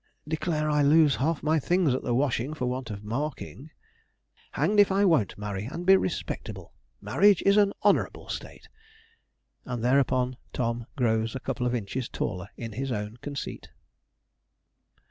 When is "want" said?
2.65-2.89